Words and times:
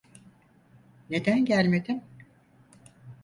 Neden 1.09 1.45
gelmedin? 1.45 2.03